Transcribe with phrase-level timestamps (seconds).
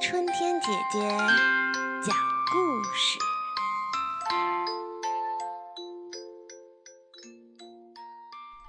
[0.00, 0.98] 春天姐姐
[2.04, 2.16] 讲
[2.50, 3.18] 故事。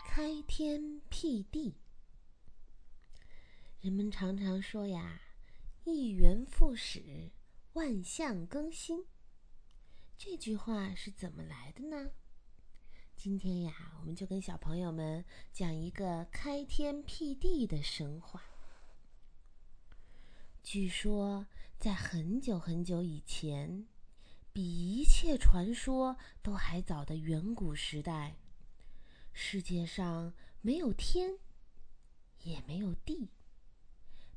[0.06, 1.76] 开天辟地，
[3.82, 5.22] 人们常常说呀
[5.86, 7.32] ，“一元复始，
[7.74, 9.06] 万象更新。”
[10.16, 12.12] 这句话是怎么来的呢？
[13.16, 18.44] 今天呀，我们就跟小朋友们讲一个开天辟地的神话。
[20.64, 21.46] 据说，
[21.78, 23.86] 在很久很久以前，
[24.54, 28.38] 比一切传说都还早的远古时代，
[29.34, 31.38] 世界上没有天，
[32.44, 33.30] 也没有地，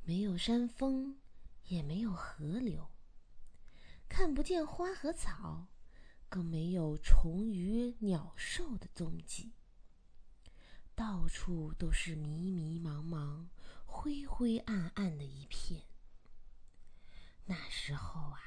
[0.03, 1.17] 没有山峰，
[1.69, 2.91] 也没有河流，
[4.09, 5.69] 看不见花和草。
[6.29, 9.53] 更没有虫鱼鸟兽的踪迹，
[10.97, 13.47] 到处都是迷迷茫茫、
[13.85, 15.85] 灰灰暗暗的一片。
[17.47, 18.41] 那时候啊，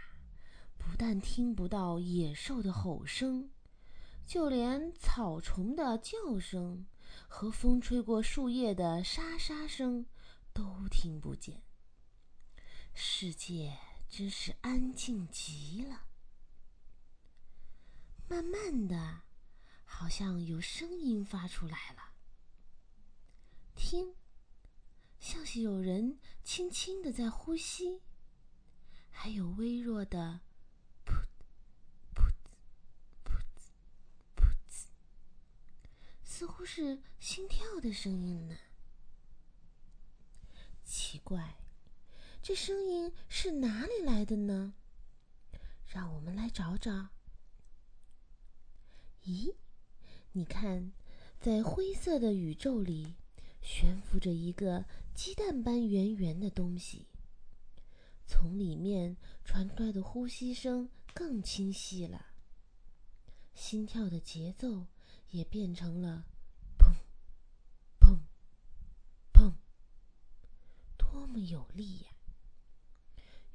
[0.78, 3.50] 不但听不到野兽的吼声，
[4.28, 6.86] 就连草虫的叫声
[7.28, 10.06] 和风吹过树叶的沙沙声
[10.54, 11.64] 都听不见。
[12.94, 13.78] 世界
[14.10, 16.08] 真是安静极了。
[18.28, 19.22] 慢慢的，
[19.86, 22.14] 好像有声音发出来了。
[23.76, 24.14] 听，
[25.20, 28.02] 像是有人轻轻的在呼吸，
[29.22, 30.40] 还有微弱的
[31.06, 31.12] “噗
[32.16, 32.32] 噗噗
[33.26, 33.42] 噗
[34.38, 34.54] 噗”，
[36.24, 38.56] 似乎是心跳的声音呢。
[40.86, 41.58] 奇怪，
[42.42, 44.74] 这声音是哪里来的呢？
[45.86, 47.10] 让我们来找找。
[49.26, 49.54] 咦，
[50.32, 50.94] 你看，
[51.42, 53.16] 在灰色的宇宙里，
[53.62, 57.08] 悬浮着一个鸡蛋般圆圆的东西。
[58.30, 62.28] 从里面传出来的呼吸声更清晰了，
[63.56, 64.86] 心跳的节奏
[65.32, 66.28] 也变成了
[66.78, 66.94] 砰
[68.00, 68.20] 砰
[69.34, 69.56] 砰，
[70.96, 72.12] 多么有力呀！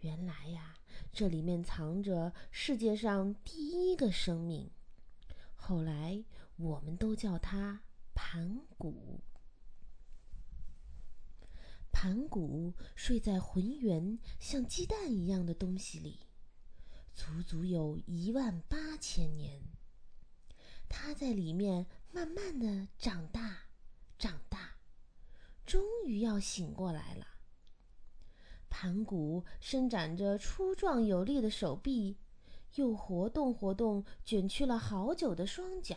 [0.00, 0.74] 原来呀，
[1.12, 4.72] 这里面藏着世界上第一个生命。
[5.54, 6.24] 后来，
[6.56, 9.22] 我们都叫它盘古。
[11.94, 16.18] 盘古睡在浑圆像鸡蛋一样的东西里，
[17.14, 19.62] 足足有一万八千年。
[20.88, 23.68] 他在里面慢慢的长大，
[24.18, 24.76] 长大，
[25.64, 27.26] 终于要醒过来了。
[28.68, 32.18] 盘古伸展着粗壮有力的手臂。
[32.74, 35.96] 又活动活动卷曲了好久的双脚，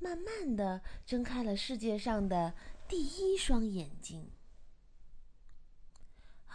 [0.00, 2.56] 慢慢的睁开了世界上的
[2.88, 4.32] 第一双眼睛。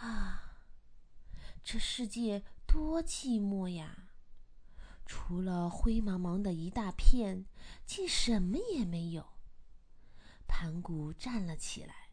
[0.00, 0.56] 啊，
[1.62, 4.08] 这世界多寂寞呀！
[5.04, 7.44] 除了灰茫茫的一大片，
[7.84, 9.28] 竟什么也没有。
[10.46, 12.10] 盘古站了起来，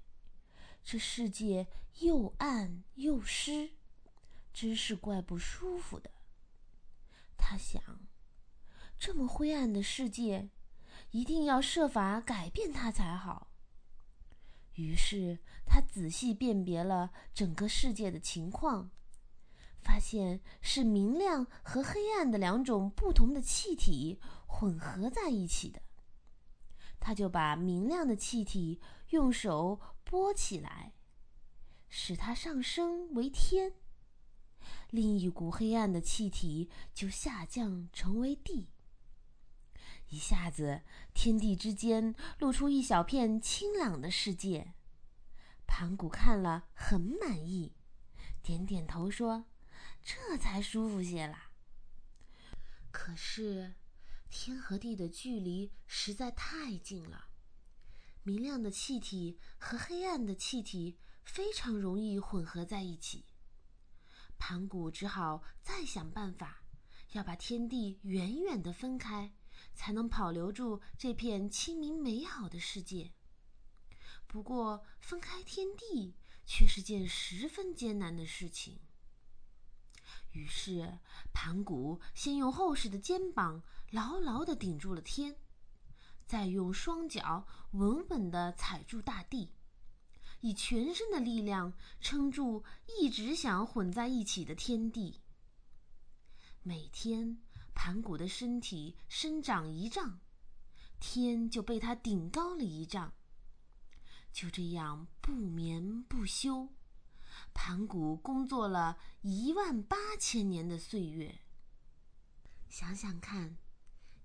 [0.83, 1.67] 这世界
[1.99, 3.71] 又暗又湿，
[4.51, 6.11] 真是怪不舒服的。
[7.37, 7.81] 他想，
[8.97, 10.49] 这么灰暗的世界，
[11.11, 13.46] 一定要设法改变它才好。
[14.77, 18.91] 于是他仔细辨别了整个世界的情况，
[19.81, 25.81] 发现是明亮和黑暗的两种不同的气体混合在一起的。
[26.99, 28.79] 他就把明亮的气体
[29.09, 30.93] 用手拨起来，
[31.89, 33.73] 使它上升为天。
[34.91, 38.67] 另一股黑暗的气体就下降成为地，
[40.09, 40.81] 一下子
[41.13, 44.73] 天地之间露出一小片清朗的世界。
[45.65, 47.75] 盘古看了很满意，
[48.41, 49.45] 点点头说
[50.01, 51.51] ：“这才舒服些啦。”
[52.89, 53.75] 可是，
[54.29, 57.27] 天和地的距离实在太近了，
[58.23, 63.25] 明亮的气体和黑暗的气体非常容易混合在一起。
[64.39, 66.63] 盘古只好再想办法，
[67.11, 69.33] 要把天地远远的分开，
[69.73, 73.13] 才能保留住这片清明美好的世界。
[74.27, 76.15] 不过，分开天地
[76.45, 78.79] 却是件十分艰难的事情。
[80.33, 80.99] 于是，
[81.33, 85.35] 盘古先用厚实的肩膀牢牢地顶住了天，
[86.25, 89.53] 再用双脚稳稳地踩住大地。
[90.41, 95.21] 以全身的力量撑住一直想混在一起的天地。
[96.61, 97.41] 每天，
[97.77, 100.19] 盘古的身体生长一丈，
[100.99, 103.13] 天就被他顶高了一丈。
[104.33, 106.69] 就这样不眠不休，
[107.53, 111.39] 盘古工作了一万八千年的岁月。
[112.67, 113.57] 想想看，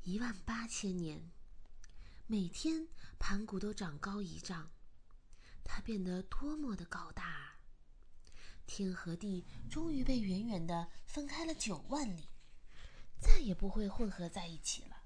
[0.03, 1.31] 一万八千年，
[2.27, 2.89] 每天
[3.19, 4.71] 盘古都长高一丈，
[5.63, 7.59] 他变得多么的高大啊！
[8.65, 12.31] 天和地终于被远远的分开了九万里，
[13.43, 15.03] 也不会混合在一起了。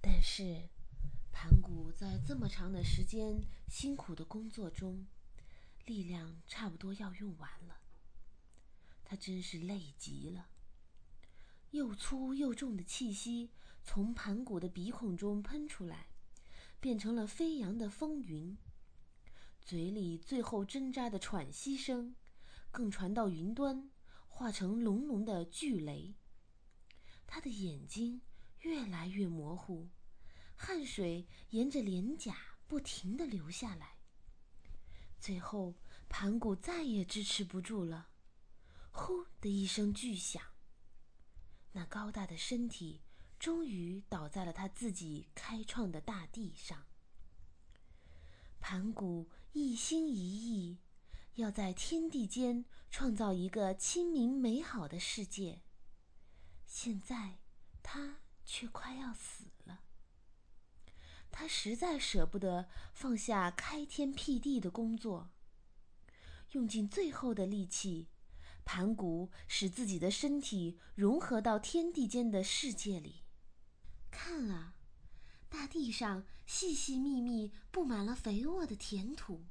[0.00, 0.68] 但是，
[1.30, 5.06] 盘古在这么长的时间辛苦的工作中，
[5.86, 7.80] 力量差不多要用完了。
[9.04, 10.48] 他真是累极了。
[11.70, 13.50] 又粗又重的气息
[13.82, 16.08] 从盘古的鼻孔中喷出来，
[16.80, 18.56] 变成了飞扬的风云。
[19.60, 22.16] 嘴里最后挣扎的喘息声，
[22.70, 23.90] 更传到云端，
[24.28, 26.14] 化成隆隆的巨雷。
[27.32, 28.22] 他的眼睛
[28.62, 29.88] 越来越模糊，
[30.56, 32.36] 汗水沿着脸颊
[32.66, 33.98] 不停地流下来。
[35.20, 35.76] 最后，
[36.08, 38.08] 盘古再也支持不住了，
[38.90, 40.42] 呼的一声巨响。
[41.70, 43.00] 那高大的身体
[43.38, 46.84] 终于倒在了他自己开创的大地上。
[48.58, 50.78] 盘古一心一意，
[51.36, 55.62] 要在天地间创造一个清明美好的世界。
[56.72, 57.40] 现在，
[57.82, 59.80] 他却快要死了。
[61.28, 65.30] 他实在舍不得放下开天辟地的工作，
[66.52, 68.06] 用尽最后的力气。
[68.64, 73.24] 盘古使自己的身体融合到天地间的世界里。
[74.12, 74.76] 看啊，
[75.48, 79.44] 大地上细细密密布满了肥沃的田土，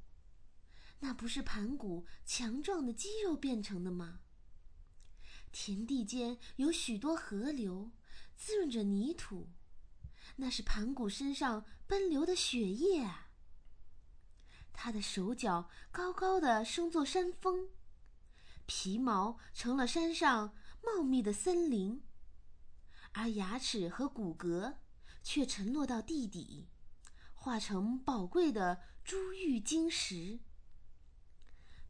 [1.00, 4.20] 那不是盘古强壮的肌肉变成的吗？
[5.52, 7.90] 田地间有许多河流，
[8.36, 9.48] 滋润着泥土，
[10.36, 13.28] 那是盘古身上奔流的血液啊。
[14.72, 17.68] 他的手脚高高的，生作山峰。
[18.66, 22.02] 皮毛成了山上茂密的森林，
[23.12, 24.76] 而牙齿和骨骼
[25.22, 26.68] 却沉落到地底，
[27.34, 30.38] 化成宝贵的珠玉晶石。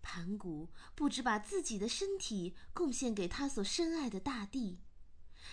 [0.02, 4.80] 盘古不止把自己的身体贡献给他所深爱的大地，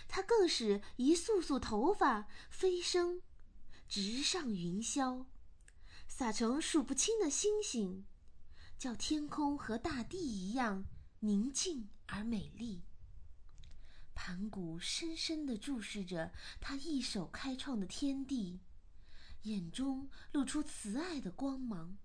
[0.08, 3.22] 他更是一束束头发飞升，
[3.88, 5.26] 直上云霄，
[6.06, 8.06] 撒成数不清的星星，
[8.78, 10.84] 叫天空和大地一样。
[11.20, 12.84] 宁静而美丽。
[14.14, 18.60] 盘古深深地注视着他一手开创的天地，
[19.42, 21.98] 眼中露出慈爱的光芒。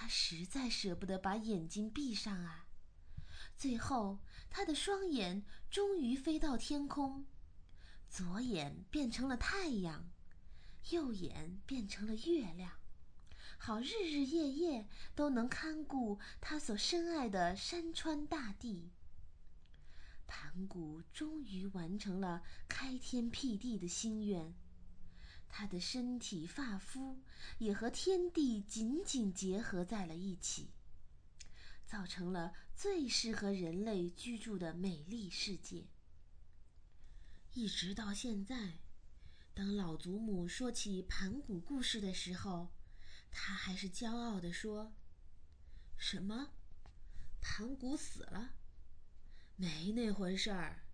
[0.00, 2.68] 他实在舍不得把眼睛闭上啊！
[3.56, 7.26] 最后，他的双眼终于飞到天空，
[8.08, 10.08] 左眼变成了太阳，
[10.90, 12.78] 右眼变成了月亮。
[13.58, 14.86] 好，日日夜夜
[15.16, 18.92] 都能看顾他所深爱的山川大地。
[20.28, 24.54] 盘古终于完成了开天辟地的心愿，
[25.48, 27.20] 他的身体发肤
[27.58, 30.70] 也和天地紧紧结合在了一起，
[31.86, 35.88] 造成了最适合人类居住的美丽世界。
[37.54, 38.80] 一直到现在，
[39.54, 42.72] 当老祖母说起盘古故事的时候。
[43.30, 44.94] 他还是骄傲地说
[45.98, 46.54] ：“什么？
[47.42, 48.54] 盘古死了？
[49.54, 50.86] 没那回事儿。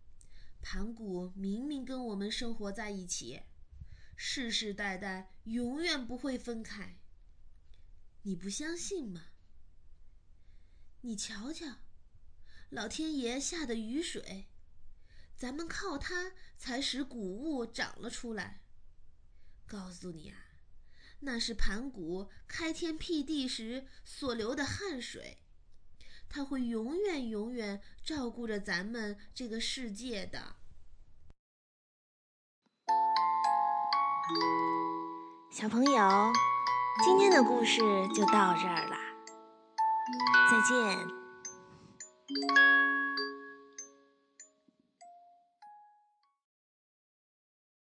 [0.61, 3.41] 盘古明明跟我们生活在一起，
[4.17, 6.99] 世世代代永远不会分开。
[8.23, 9.27] 你不相信吗？
[11.03, 11.67] 你瞧瞧，
[12.71, 14.49] 老天爷下的雨水，
[15.37, 18.63] 咱们靠它才使谷物长了出来。
[19.67, 20.39] 告诉你啊！”
[21.21, 25.39] 那是盘古开天辟地时所流的汗水，
[26.29, 30.57] 他会永远永远照顾着咱们这个世界的。
[35.51, 36.33] 小朋友
[37.05, 37.83] 今天的故事
[38.15, 38.97] 就到这儿啦
[40.51, 40.97] 再见。